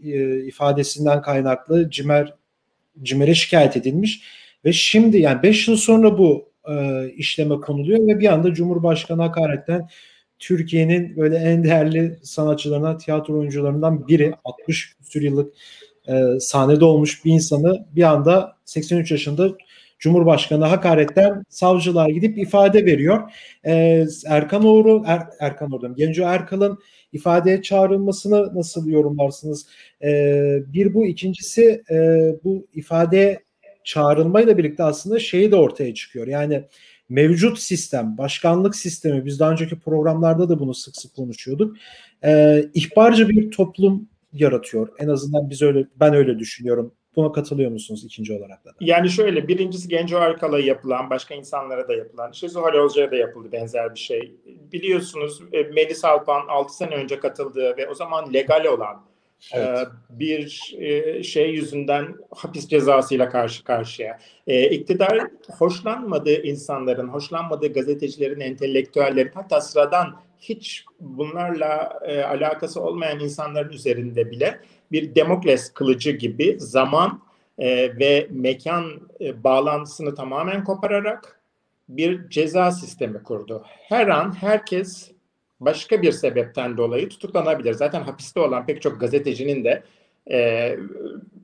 e, 0.03 0.45
ifadesinden 0.45 1.21
kaynaklı 1.21 1.89
Cimer 1.89 2.33
Cimer'e 3.03 3.35
şikayet 3.35 3.77
edilmiş 3.77 4.21
ve 4.65 4.73
şimdi 4.73 5.17
yani 5.17 5.43
5 5.43 5.67
yıl 5.67 5.75
sonra 5.75 6.17
bu 6.17 6.49
e, 6.69 7.05
işleme 7.09 7.55
konuluyor 7.55 8.07
ve 8.07 8.19
bir 8.19 8.33
anda 8.33 8.53
Cumhurbaşkanı 8.53 9.21
hakaretten 9.21 9.89
Türkiye'nin 10.39 11.17
böyle 11.17 11.37
en 11.37 11.63
değerli 11.63 12.19
sanatçılarına, 12.23 12.97
tiyatro 12.97 13.39
oyuncularından 13.39 14.07
biri 14.07 14.33
60 14.43 14.95
küsur 14.95 15.21
yıllık 15.21 15.53
e, 16.07 16.39
sahnede 16.39 16.85
olmuş 16.85 17.25
bir 17.25 17.31
insanı 17.31 17.85
bir 17.95 18.03
anda 18.03 18.57
83 18.65 19.11
yaşında 19.11 19.49
Cumhurbaşkanı 19.99 20.65
hakaretten 20.65 21.43
savcılar 21.49 22.09
gidip 22.09 22.37
ifade 22.37 22.85
veriyor. 22.85 23.31
Ee, 23.65 24.05
Erkan 24.27 24.65
Oğur'u, 24.65 25.03
er, 25.05 25.21
Erkan 25.39 25.71
Oğur'dan 25.71 25.95
Genco 25.95 26.23
Erkal'ın 26.23 26.79
ifadeye 27.13 27.61
çağrılmasını 27.61 28.55
nasıl 28.55 28.87
yorumlarsınız? 28.87 29.67
Ee, 30.03 30.57
bir 30.73 30.93
bu, 30.93 31.05
ikincisi 31.05 31.83
e, 31.91 31.95
bu 32.43 32.67
ifade 32.73 33.43
çağrılmayla 33.83 34.57
birlikte 34.57 34.83
aslında 34.83 35.19
şeyi 35.19 35.51
de 35.51 35.55
ortaya 35.55 35.93
çıkıyor. 35.93 36.27
Yani 36.27 36.63
mevcut 37.09 37.59
sistem, 37.59 38.17
başkanlık 38.17 38.75
sistemi, 38.75 39.25
biz 39.25 39.39
daha 39.39 39.51
önceki 39.51 39.79
programlarda 39.79 40.49
da 40.49 40.59
bunu 40.59 40.73
sık 40.73 40.95
sık 40.95 41.15
konuşuyorduk. 41.15 41.77
Ee, 42.23 42.65
ihbarcı 42.73 43.29
bir 43.29 43.51
toplum 43.51 44.09
yaratıyor. 44.35 44.89
En 44.99 45.07
azından 45.07 45.49
biz 45.49 45.61
öyle 45.61 45.87
ben 45.95 46.13
öyle 46.13 46.39
düşünüyorum. 46.39 46.93
Buna 47.15 47.31
katılıyor 47.31 47.71
musunuz 47.71 48.03
ikinci 48.05 48.33
olarak 48.33 48.65
da? 48.65 48.71
Yani 48.79 49.09
şöyle 49.09 49.47
birincisi 49.47 49.87
Genco 49.87 50.17
Arkal'a 50.17 50.59
yapılan 50.59 51.09
başka 51.09 51.35
insanlara 51.35 51.87
da 51.87 51.93
yapılan 51.93 52.31
işte 52.31 52.49
Zuhal 52.49 52.73
Olcay'a 52.73 53.11
da 53.11 53.15
yapıldı 53.15 53.51
benzer 53.51 53.93
bir 53.93 53.99
şey. 53.99 54.35
Biliyorsunuz 54.71 55.41
e, 55.53 55.63
Melis 55.63 56.05
Alpan 56.05 56.41
6 56.47 56.75
sene 56.77 56.95
önce 56.95 57.19
katıldığı 57.19 57.77
ve 57.77 57.87
o 57.87 57.93
zaman 57.93 58.33
legal 58.33 58.65
olan 58.65 59.01
evet. 59.53 59.79
E, 59.79 60.19
bir 60.19 60.75
e, 60.79 61.23
şey 61.23 61.49
yüzünden 61.49 62.15
hapis 62.35 62.67
cezasıyla 62.67 63.29
karşı 63.29 63.63
karşıya. 63.63 64.19
İktidar 64.47 65.19
hoşlanmadığı 65.57 66.41
insanların, 66.41 67.07
hoşlanmadığı 67.07 67.73
gazetecilerin, 67.73 68.39
entelektüellerin 68.39 69.31
hatta 69.33 69.61
sıradan 69.61 70.15
hiç 70.49 70.85
bunlarla 70.99 71.99
e, 72.05 72.21
alakası 72.21 72.81
olmayan 72.81 73.19
insanların 73.19 73.69
üzerinde 73.69 74.31
bile 74.31 74.59
bir 74.91 75.15
Demokles 75.15 75.73
kılıcı 75.73 76.11
gibi 76.11 76.55
zaman 76.59 77.21
e, 77.57 77.99
ve 77.99 78.27
mekan 78.29 79.01
e, 79.21 79.43
bağlantısını 79.43 80.15
tamamen 80.15 80.63
kopararak 80.63 81.39
bir 81.89 82.29
ceza 82.29 82.71
sistemi 82.71 83.23
kurdu. 83.23 83.63
Her 83.65 84.07
an 84.07 84.41
herkes 84.41 85.11
başka 85.59 86.01
bir 86.01 86.11
sebepten 86.11 86.77
dolayı 86.77 87.09
tutuklanabilir. 87.09 87.73
Zaten 87.73 88.01
hapiste 88.01 88.39
olan 88.39 88.65
pek 88.65 88.81
çok 88.81 88.99
gazetecinin 88.99 89.63
de 89.63 89.83
e, 90.31 90.77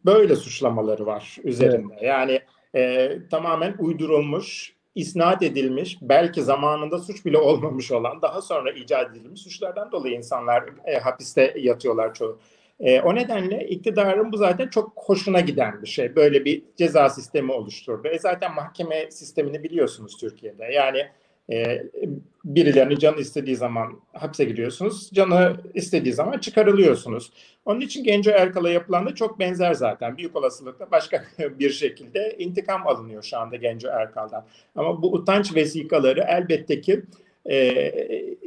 böyle 0.06 0.36
suçlamaları 0.36 1.06
var 1.06 1.38
üzerinde. 1.44 1.94
Evet. 1.94 2.04
Yani 2.04 2.42
e, 2.76 3.18
tamamen 3.32 3.76
uydurulmuş 3.80 4.74
isnat 4.96 5.44
edilmiş, 5.44 5.98
belki 6.02 6.42
zamanında 6.44 7.00
suç 7.00 7.26
bile 7.26 7.38
olmamış 7.38 7.92
olan, 7.92 8.22
daha 8.22 8.42
sonra 8.42 8.72
icat 8.72 9.12
edilmiş 9.12 9.42
suçlardan 9.42 9.92
dolayı 9.92 10.16
insanlar 10.16 10.64
e, 10.86 10.98
hapiste 10.98 11.54
yatıyorlar 11.58 12.14
çoğu. 12.14 12.40
E, 12.80 13.02
o 13.02 13.16
nedenle 13.16 13.68
iktidarın 13.68 14.32
bu 14.32 14.38
zaten 14.38 14.68
çok 14.68 14.94
hoşuna 14.96 15.40
giden 15.40 15.82
bir 15.82 15.88
şey. 15.88 16.16
Böyle 16.16 16.46
bir 16.46 16.64
ceza 16.78 17.10
sistemi 17.10 17.52
oluşturdu. 17.52 18.08
E 18.08 18.20
zaten 18.20 18.56
mahkeme 18.56 19.12
sistemini 19.12 19.64
biliyorsunuz 19.64 20.18
Türkiye'de. 20.18 20.66
Yani 20.66 21.08
E, 21.52 21.84
birilerini 22.46 23.00
canı 23.00 23.20
istediği 23.20 23.56
zaman 23.56 24.00
hapse 24.14 24.46
giriyorsunuz, 24.46 25.10
canı 25.14 25.58
istediği 25.74 26.14
zaman 26.14 26.38
çıkarılıyorsunuz. 26.38 27.32
Onun 27.66 27.82
için 27.82 28.04
Genco 28.04 28.32
Erkal'a 28.32 28.70
yapılan 28.70 29.06
da 29.06 29.16
çok 29.16 29.40
benzer 29.40 29.74
zaten. 29.74 30.18
Büyük 30.18 30.36
olasılıkla 30.36 30.92
başka 30.92 31.24
bir 31.60 31.70
şekilde 31.70 32.36
intikam 32.38 32.88
alınıyor 32.88 33.24
şu 33.24 33.38
anda 33.38 33.56
Genco 33.56 33.88
Erkal'dan. 33.88 34.46
Ama 34.76 35.02
bu 35.02 35.14
utanç 35.14 35.56
vesikaları 35.56 36.26
elbette 36.28 36.82
ki 36.82 37.04
e, 37.46 37.92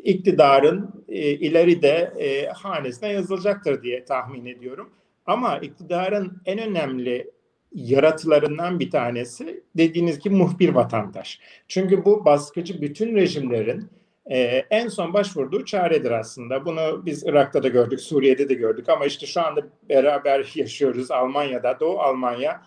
iktidarın 0.04 1.04
e, 1.08 1.20
ileride 1.30 2.12
e, 2.18 2.46
hanesine 2.46 3.12
yazılacaktır 3.12 3.82
diye 3.82 4.04
tahmin 4.04 4.46
ediyorum. 4.46 4.90
Ama 5.26 5.58
iktidarın 5.58 6.32
en 6.46 6.58
önemli 6.58 7.30
yaratılarından 7.74 8.80
bir 8.80 8.90
tanesi 8.90 9.62
dediğiniz 9.76 10.18
gibi 10.18 10.34
muhbir 10.34 10.68
vatandaş. 10.68 11.40
Çünkü 11.68 12.04
bu 12.04 12.24
baskıcı 12.24 12.82
bütün 12.82 13.16
rejimlerin 13.16 13.88
e, 14.30 14.36
en 14.70 14.88
son 14.88 15.12
başvurduğu 15.12 15.64
çaredir 15.64 16.10
aslında. 16.10 16.64
Bunu 16.64 17.02
biz 17.06 17.24
Irak'ta 17.24 17.62
da 17.62 17.68
gördük, 17.68 18.00
Suriye'de 18.00 18.48
de 18.48 18.54
gördük 18.54 18.88
ama 18.88 19.06
işte 19.06 19.26
şu 19.26 19.40
anda 19.40 19.60
beraber 19.88 20.52
yaşıyoruz 20.54 21.10
Almanya'da, 21.10 21.80
Doğu 21.80 21.98
Almanya 21.98 22.62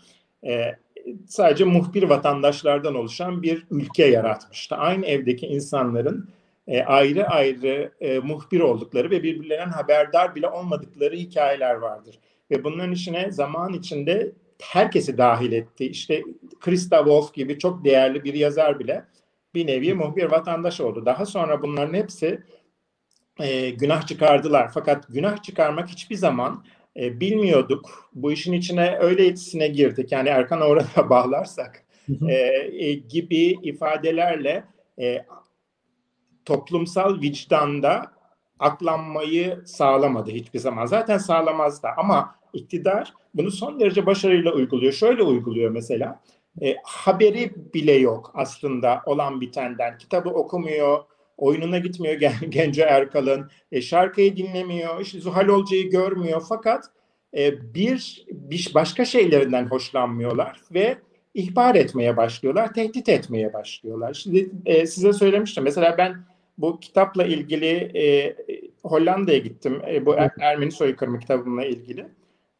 e, 0.47 0.75
sadece 1.27 1.65
muhbir 1.65 2.03
vatandaşlardan 2.03 2.95
oluşan 2.95 3.43
bir 3.43 3.67
ülke 3.71 4.05
yaratmıştı. 4.05 4.75
Aynı 4.75 5.05
evdeki 5.05 5.47
insanların 5.47 6.29
e, 6.67 6.83
ayrı 6.83 7.27
ayrı 7.27 7.91
e, 8.01 8.19
muhbir 8.19 8.59
oldukları 8.59 9.09
ve 9.09 9.23
birbirlerinden 9.23 9.69
haberdar 9.69 10.35
bile 10.35 10.47
olmadıkları 10.49 11.15
hikayeler 11.15 11.75
vardır. 11.75 12.19
Ve 12.51 12.63
bunların 12.63 12.91
içine 12.91 13.31
zaman 13.31 13.73
içinde 13.73 14.31
herkesi 14.61 15.17
dahil 15.17 15.51
etti. 15.51 15.85
İşte 15.85 16.23
Krista 16.59 16.97
Wolf 16.97 17.33
gibi 17.33 17.59
çok 17.59 17.85
değerli 17.85 18.23
bir 18.23 18.33
yazar 18.33 18.79
bile 18.79 19.05
bir 19.53 19.67
nevi 19.67 19.93
muhbir 19.93 20.23
vatandaş 20.23 20.81
oldu. 20.81 21.05
Daha 21.05 21.25
sonra 21.25 21.61
bunların 21.61 21.93
hepsi 21.93 22.43
e, 23.39 23.69
günah 23.69 24.07
çıkardılar. 24.07 24.71
Fakat 24.73 25.05
günah 25.09 25.43
çıkarmak 25.43 25.89
hiçbir 25.89 26.15
zaman 26.15 26.65
e, 26.97 27.19
bilmiyorduk. 27.19 28.09
Bu 28.13 28.31
işin 28.31 28.53
içine 28.53 28.97
öylesine 28.97 29.67
girdik. 29.67 30.11
Yani 30.11 30.29
Erkan 30.29 30.61
Orhan'a 30.61 31.09
bağlarsak 31.09 31.83
e, 32.27 32.33
e, 32.33 32.93
gibi 32.93 33.57
ifadelerle 33.63 34.63
e, 34.99 35.25
toplumsal 36.45 37.21
vicdanda 37.21 38.11
aklanmayı 38.59 39.61
sağlamadı 39.65 40.31
hiçbir 40.31 40.59
zaman. 40.59 40.85
Zaten 40.85 41.17
sağlamaz 41.17 41.83
da 41.83 41.89
ama 41.97 42.35
iktidar 42.53 43.13
bunu 43.37 43.51
son 43.51 43.79
derece 43.79 44.05
başarıyla 44.05 44.53
uyguluyor. 44.53 44.93
Şöyle 44.93 45.23
uyguluyor 45.23 45.71
mesela. 45.71 46.23
E, 46.61 46.75
haberi 46.83 47.51
bile 47.73 47.93
yok 47.93 48.31
aslında 48.33 49.01
olan 49.05 49.41
bitenden. 49.41 49.97
Kitabı 49.97 50.29
okumuyor, 50.29 50.99
oyununa 51.37 51.77
gitmiyor 51.79 52.15
Gen 52.19 52.33
Genco 52.49 52.81
Erkal'ın. 52.81 53.49
E, 53.71 53.81
şarkıyı 53.81 54.37
dinlemiyor, 54.37 55.01
işte 55.01 55.19
Zuhal 55.19 55.47
Olcay'ı 55.47 55.89
görmüyor. 55.89 56.43
Fakat 56.49 56.85
e, 57.37 57.73
bir, 57.73 58.25
bir 58.31 58.71
başka 58.73 59.05
şeylerinden 59.05 59.65
hoşlanmıyorlar 59.65 60.61
ve 60.73 60.97
ihbar 61.33 61.75
etmeye 61.75 62.17
başlıyorlar, 62.17 62.73
tehdit 62.73 63.09
etmeye 63.09 63.53
başlıyorlar. 63.53 64.13
Şimdi 64.13 64.49
e, 64.65 64.85
size 64.85 65.13
söylemiştim. 65.13 65.63
Mesela 65.63 65.97
ben 65.97 66.25
bu 66.57 66.79
kitapla 66.79 67.25
ilgili 67.25 67.91
e, 67.99 68.35
Hollanda'ya 68.83 69.37
gittim. 69.37 69.81
E, 69.87 70.05
bu 70.05 70.15
er, 70.15 70.31
Ermeni 70.39 70.71
soykırımı 70.71 71.19
kitabımla 71.19 71.65
ilgili. 71.65 72.07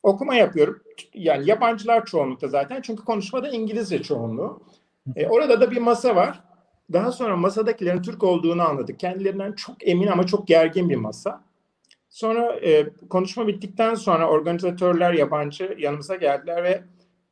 Okuma 0.03 0.35
yapıyorum. 0.35 0.83
Yani 1.13 1.49
yabancılar 1.49 2.05
çoğunlukta 2.05 2.47
zaten. 2.47 2.81
Çünkü 2.81 3.05
konuşmada 3.05 3.49
İngilizce 3.49 4.03
çoğunluğu. 4.03 4.61
E, 5.15 5.27
orada 5.27 5.61
da 5.61 5.71
bir 5.71 5.77
masa 5.77 6.15
var. 6.15 6.43
Daha 6.93 7.11
sonra 7.11 7.37
masadakilerin 7.37 8.01
Türk 8.01 8.23
olduğunu 8.23 8.61
anladık. 8.61 8.99
Kendilerinden 8.99 9.51
çok 9.51 9.87
emin 9.87 10.07
ama 10.07 10.25
çok 10.25 10.47
gergin 10.47 10.89
bir 10.89 10.95
masa. 10.95 11.43
Sonra 12.09 12.55
e, 12.55 12.89
konuşma 13.09 13.47
bittikten 13.47 13.95
sonra 13.95 14.29
organizatörler 14.29 15.13
yabancı 15.13 15.75
yanımıza 15.77 16.15
geldiler 16.15 16.63
ve 16.63 16.83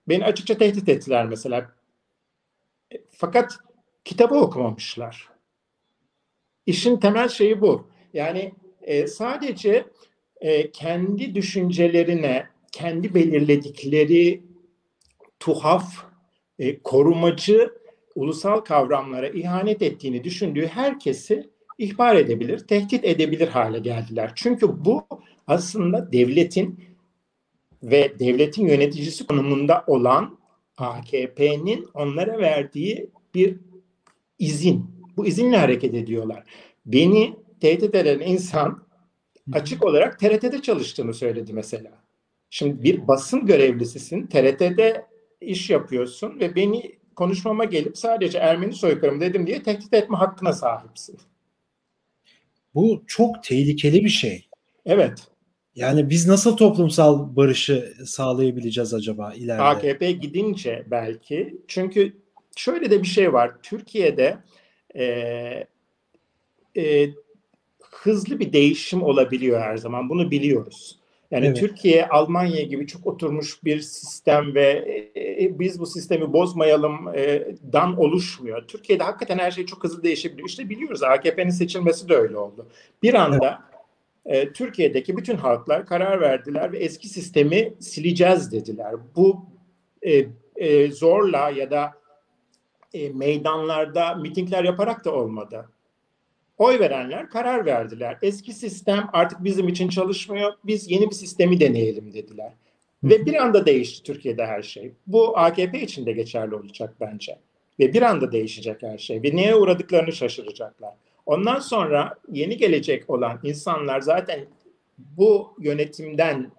beni 0.08 0.26
açıkça 0.26 0.58
tehdit 0.58 0.90
ettiler 0.90 1.26
mesela. 1.26 1.72
E, 2.94 2.96
fakat 3.12 3.58
kitabı 4.06 4.36
okumamışlar. 4.36 5.30
İşin 6.66 6.98
temel 6.98 7.30
şeyi 7.30 7.62
bu. 7.62 7.88
Yani 8.14 8.54
e, 8.82 9.08
sadece 9.08 9.86
e, 10.42 10.72
kendi 10.72 11.36
düşüncelerine, 11.36 12.48
kendi 12.76 13.14
belirledikleri 13.16 14.44
tuhaf, 15.40 15.94
e, 16.60 16.80
korumacı 16.80 17.72
ulusal 18.16 18.60
kavramlara 18.60 19.30
ihanet 19.30 19.82
ettiğini 19.82 20.24
düşündüğü 20.24 20.68
herkesi 20.68 21.50
ihbar 21.78 22.16
edebilir, 22.16 22.60
tehdit 22.60 23.06
edebilir 23.06 23.48
hale 23.48 23.80
geldiler. 23.80 24.32
Çünkü 24.36 24.86
bu 24.86 25.08
aslında 25.48 26.12
devletin 26.12 26.80
ve 27.84 28.20
devletin 28.20 28.68
yöneticisi 28.68 29.28
konumunda 29.28 29.84
olan 29.88 30.38
AKP'nin 30.78 31.88
onlara 31.94 32.38
verdiği 32.38 33.10
bir 33.36 33.58
izin. 34.40 34.86
Bu 35.18 35.26
izinle 35.26 35.58
hareket 35.58 35.94
ediyorlar. 35.94 36.44
Beni 36.86 37.36
tehdit 37.60 37.96
eden 37.96 38.20
insan 38.20 38.84
açık 39.54 39.86
olarak 39.86 40.20
TRT'de 40.20 40.62
çalıştığını 40.62 41.14
söyledi 41.14 41.54
mesela. 41.54 42.05
Şimdi 42.50 42.84
bir 42.84 43.08
basın 43.08 43.46
görevlisisin, 43.46 44.28
TRT'de 44.28 45.06
iş 45.42 45.70
yapıyorsun 45.70 46.40
ve 46.40 46.56
beni 46.56 46.96
konuşmama 47.16 47.66
gelip 47.66 47.98
sadece 47.98 48.38
Ermeni 48.38 48.74
soykırım 48.74 49.22
dedim 49.22 49.48
diye 49.48 49.64
tehdit 49.64 49.94
etme 49.94 50.18
hakkına 50.18 50.54
sahipsin. 50.54 51.20
Bu 52.76 53.04
çok 53.08 53.44
tehlikeli 53.44 54.04
bir 54.04 54.10
şey. 54.10 54.48
Evet. 54.86 55.28
Yani 55.76 56.10
biz 56.10 56.28
nasıl 56.28 56.58
toplumsal 56.58 57.36
barışı 57.36 57.94
sağlayabileceğiz 58.06 58.94
acaba 58.94 59.34
ileride? 59.34 59.62
AKP 59.62 60.12
gidince 60.12 60.86
belki. 60.92 61.58
Çünkü 61.68 62.14
şöyle 62.56 62.92
de 62.92 63.02
bir 63.02 63.08
şey 63.08 63.34
var. 63.34 63.52
Türkiye'de 63.64 64.38
e, 64.96 65.06
e, 66.78 67.10
hızlı 67.92 68.40
bir 68.40 68.54
değişim 68.54 69.04
olabiliyor 69.04 69.62
her 69.62 69.78
zaman. 69.78 70.10
Bunu 70.10 70.32
biliyoruz. 70.32 71.00
Yani 71.32 71.46
evet. 71.46 71.58
Türkiye, 71.58 72.08
Almanya 72.08 72.64
gibi 72.64 72.88
çok 72.88 73.08
oturmuş 73.08 73.64
bir 73.64 73.80
sistem 73.82 74.56
ve 74.56 74.86
e, 75.16 75.44
e, 75.44 75.60
biz 75.60 75.80
bu 75.80 75.86
sistemi 75.86 76.34
bozmayalım 76.34 77.08
e, 77.16 77.48
dan 77.74 78.00
oluşmuyor. 78.00 78.68
Türkiye'de 78.68 79.04
hakikaten 79.04 79.38
her 79.38 79.52
şey 79.52 79.66
çok 79.66 79.84
hızlı 79.84 80.04
değişebiliyor. 80.04 80.50
İşte 80.50 80.70
biliyoruz 80.70 81.04
AKP'nin 81.04 81.50
seçilmesi 81.50 82.10
de 82.10 82.16
öyle 82.16 82.38
oldu. 82.38 82.68
Bir 83.04 83.14
anda 83.14 83.62
evet. 84.26 84.48
e, 84.48 84.54
Türkiye'deki 84.54 85.18
bütün 85.18 85.38
halklar 85.38 85.86
karar 85.86 86.22
verdiler 86.22 86.72
ve 86.72 86.78
eski 86.78 87.10
sistemi 87.10 87.74
sileceğiz 87.80 88.52
dediler. 88.52 88.96
Bu 89.16 89.46
e, 90.02 90.26
e, 90.56 90.92
zorla 90.92 91.50
ya 91.50 91.72
da 91.72 91.92
e, 92.94 93.10
meydanlarda 93.10 94.16
mitingler 94.16 94.64
yaparak 94.64 95.06
da 95.06 95.14
olmadı 95.14 95.70
oy 96.58 96.80
verenler 96.80 97.30
karar 97.30 97.66
verdiler. 97.66 98.18
Eski 98.22 98.54
sistem 98.54 99.10
artık 99.14 99.44
bizim 99.44 99.68
için 99.68 99.90
çalışmıyor. 99.90 100.54
Biz 100.64 100.92
yeni 100.92 101.10
bir 101.10 101.16
sistemi 101.16 101.60
deneyelim 101.60 102.14
dediler. 102.14 102.54
Ve 103.04 103.26
bir 103.26 103.44
anda 103.44 103.66
değişti 103.66 104.04
Türkiye'de 104.04 104.46
her 104.46 104.62
şey. 104.62 104.92
Bu 105.08 105.38
AKP 105.38 105.82
için 105.82 106.06
de 106.06 106.12
geçerli 106.12 106.56
olacak 106.56 106.96
bence. 107.02 107.38
Ve 107.80 107.94
bir 107.94 108.02
anda 108.02 108.32
değişecek 108.32 108.84
her 108.84 108.98
şey. 108.98 109.24
Ve 109.24 109.36
neye 109.36 109.56
uğradıklarını 109.56 110.12
şaşıracaklar. 110.12 110.94
Ondan 111.26 111.60
sonra 111.60 112.16
yeni 112.32 112.58
gelecek 112.58 113.10
olan 113.10 113.40
insanlar 113.44 114.02
zaten 114.02 114.46
bu 114.98 115.56
yönetimden 115.60 116.52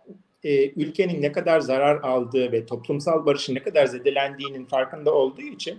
e, 0.44 0.70
ülkenin 0.70 1.22
ne 1.22 1.32
kadar 1.32 1.60
zarar 1.60 1.96
aldığı 1.96 2.52
ve 2.52 2.66
toplumsal 2.66 3.26
barışın 3.26 3.54
ne 3.54 3.62
kadar 3.62 3.86
zedelendiğinin 3.86 4.64
farkında 4.64 5.14
olduğu 5.14 5.42
için 5.42 5.78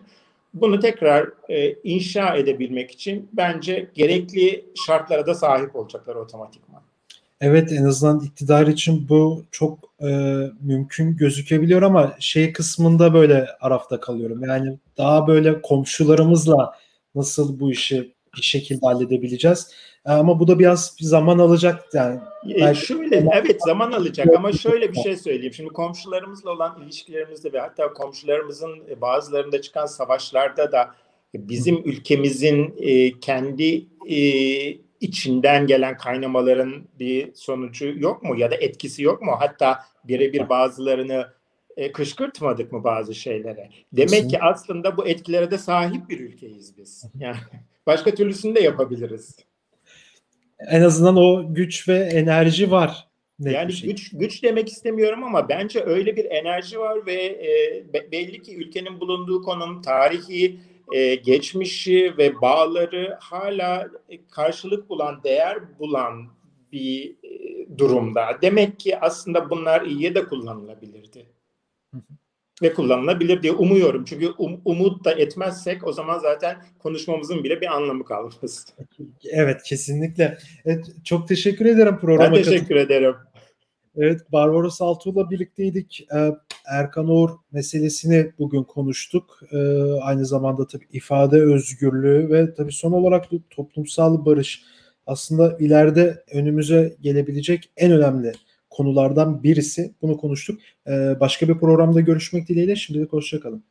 bunu 0.53 0.79
tekrar 0.79 1.29
e, 1.49 1.73
inşa 1.83 2.35
edebilmek 2.35 2.91
için 2.91 3.29
bence 3.33 3.89
gerekli 3.93 4.65
şartlara 4.85 5.25
da 5.25 5.35
sahip 5.35 5.75
olacaklar 5.75 6.15
otomatikman. 6.15 6.81
Evet 7.41 7.71
en 7.71 7.83
azından 7.83 8.19
iktidar 8.19 8.67
için 8.67 9.09
bu 9.09 9.43
çok 9.51 9.79
e, 10.01 10.07
mümkün 10.61 11.17
gözükebiliyor 11.17 11.81
ama 11.81 12.15
şey 12.19 12.53
kısmında 12.53 13.13
böyle 13.13 13.47
arafta 13.61 13.99
kalıyorum. 13.99 14.43
Yani 14.43 14.77
daha 14.97 15.27
böyle 15.27 15.61
komşularımızla 15.61 16.73
nasıl 17.15 17.59
bu 17.59 17.71
işi 17.71 18.16
bir 18.37 18.41
şekilde 18.41 18.85
halledebileceğiz. 18.85 19.71
E, 20.05 20.11
ama 20.11 20.39
bu 20.39 20.47
da 20.47 20.59
biraz 20.59 20.95
bir 20.99 21.05
zaman 21.05 21.39
alacak 21.39 21.85
yani. 21.93 22.19
E, 22.49 22.73
şöyle 22.73 23.29
evet 23.33 23.61
zaman 23.65 23.91
alacak 23.91 24.27
ama 24.35 24.51
şöyle 24.51 24.91
bir 24.91 24.97
şey 24.97 25.17
söyleyeyim. 25.17 25.53
Şimdi 25.53 25.69
komşularımızla 25.69 26.51
olan 26.51 26.81
ilişkilerimizde 26.83 27.53
ve 27.53 27.59
hatta 27.59 27.93
komşularımızın 27.93 28.83
e, 28.89 29.01
bazılarında 29.01 29.61
çıkan 29.61 29.85
savaşlarda 29.85 30.71
da 30.71 30.91
bizim 31.33 31.77
ülkemizin 31.85 32.75
e, 32.77 33.19
kendi 33.19 33.85
e, 34.09 34.17
içinden 34.99 35.67
gelen 35.67 35.97
kaynamaların 35.97 36.87
bir 36.99 37.33
sonucu 37.33 37.93
yok 37.97 38.23
mu 38.23 38.39
ya 38.39 38.51
da 38.51 38.55
etkisi 38.55 39.03
yok 39.03 39.21
mu? 39.21 39.31
Hatta 39.39 39.79
birebir 40.03 40.49
bazılarını 40.49 41.27
e, 41.77 41.91
kışkırtmadık 41.91 42.71
mı 42.71 42.83
bazı 42.83 43.15
şeylere? 43.15 43.69
Demek 43.93 44.29
ki 44.29 44.39
aslında 44.41 44.97
bu 44.97 45.07
etkilere 45.07 45.51
de 45.51 45.57
sahip 45.57 46.09
bir 46.09 46.19
ülkeyiz 46.19 46.77
biz. 46.77 47.05
Yani 47.19 47.37
Başka 47.87 48.15
türlüsünü 48.15 48.55
de 48.55 48.59
yapabiliriz. 48.59 49.35
En 50.59 50.81
azından 50.81 51.17
o 51.17 51.53
güç 51.53 51.89
ve 51.89 51.97
enerji 51.97 52.71
var. 52.71 53.07
Net 53.39 53.53
yani 53.53 53.73
şey. 53.73 53.89
güç 53.89 54.11
güç 54.11 54.43
demek 54.43 54.69
istemiyorum 54.69 55.23
ama 55.23 55.49
bence 55.49 55.83
öyle 55.83 56.15
bir 56.15 56.25
enerji 56.25 56.79
var 56.79 57.05
ve 57.05 57.13
e, 57.13 58.11
belli 58.11 58.41
ki 58.41 58.55
ülkenin 58.57 58.99
bulunduğu 58.99 59.41
konum, 59.41 59.81
tarihi, 59.81 60.59
e, 60.93 61.15
geçmişi 61.15 62.13
ve 62.17 62.41
bağları 62.41 63.17
hala 63.21 63.87
karşılık 64.31 64.89
bulan, 64.89 65.23
değer 65.23 65.79
bulan 65.79 66.27
bir 66.71 67.15
e, 67.23 67.77
durumda. 67.77 68.37
Demek 68.41 68.79
ki 68.79 68.99
aslında 68.99 69.49
bunlar 69.49 69.81
iyiye 69.81 70.15
de 70.15 70.25
kullanılabilirdi. 70.25 71.25
Hı 71.93 71.97
hı 71.97 72.26
ve 72.61 72.73
kullanılabilir 72.73 73.43
diye 73.43 73.53
umuyorum. 73.53 74.05
Çünkü 74.05 74.29
um, 74.37 74.61
umut 74.65 75.05
da 75.05 75.11
etmezsek 75.11 75.87
o 75.87 75.91
zaman 75.91 76.19
zaten 76.19 76.57
konuşmamızın 76.79 77.43
bile 77.43 77.61
bir 77.61 77.75
anlamı 77.75 78.05
kalmaz. 78.05 78.65
Evet 79.31 79.63
kesinlikle. 79.63 80.37
Evet, 80.65 80.85
çok 81.03 81.27
teşekkür 81.27 81.65
ederim 81.65 81.97
programa. 81.97 82.35
Ben 82.35 82.43
teşekkür 82.43 82.75
katıl- 82.75 82.85
ederim. 82.85 83.15
Evet 83.95 84.31
Barbaros 84.31 84.81
Altuğ'la 84.81 85.29
birlikteydik. 85.29 86.07
Ee, 86.15 86.31
Erkan 86.65 87.09
Oğur 87.09 87.29
meselesini 87.51 88.31
bugün 88.39 88.63
konuştuk. 88.63 89.39
Ee, 89.51 89.57
aynı 90.01 90.25
zamanda 90.25 90.67
tabii 90.67 90.85
ifade 90.91 91.41
özgürlüğü 91.41 92.29
ve 92.31 92.53
tabii 92.53 92.71
son 92.71 92.91
olarak 92.91 93.31
bu 93.31 93.41
toplumsal 93.49 94.25
barış 94.25 94.63
aslında 95.07 95.57
ileride 95.59 96.23
önümüze 96.33 96.95
gelebilecek 97.01 97.69
en 97.77 97.91
önemli 97.91 98.33
konulardan 98.69 99.43
birisi. 99.43 99.93
Bunu 100.01 100.17
konuştuk. 100.17 100.59
Ee, 100.87 101.19
başka 101.19 101.47
bir 101.47 101.57
programda 101.57 102.01
görüşmek 102.01 102.49
dileğiyle. 102.49 102.75
Şimdilik 102.75 103.13
hoşçakalın. 103.13 103.63